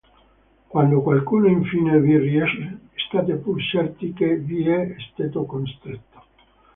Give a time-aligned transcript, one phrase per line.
[0.67, 6.23] Quando qualcuno infine vi riesce, state pur certi che vi è stato costretto.